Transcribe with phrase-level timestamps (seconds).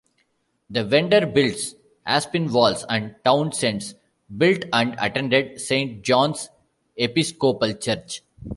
[0.71, 1.75] The Vanderbilts,
[2.07, 3.93] Aspinwalls and Townsends
[4.35, 6.49] built and attended Saint John's
[6.97, 8.23] Episcopal Church.